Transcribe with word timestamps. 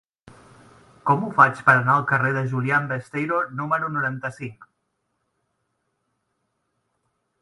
Com 1.09 1.25
ho 1.25 1.27
faig 1.39 1.59
per 1.67 1.73
anar 1.81 1.97
al 1.97 2.07
carrer 2.11 2.31
de 2.37 2.43
Julián 2.53 2.89
Besteiro 2.93 3.39
número 3.61 3.91
noranta-cinc? 3.99 4.69